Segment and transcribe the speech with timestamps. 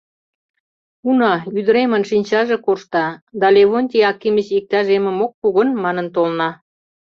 [1.09, 3.05] Уна, ӱдыремын шинчаже коршта,
[3.39, 6.49] да Левонтий Акимыч иктаж эмым ок пу гын манын толна.